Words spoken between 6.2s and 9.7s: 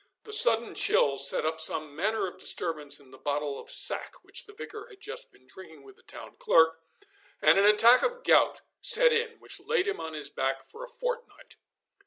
clerk, and an attack of gout set in which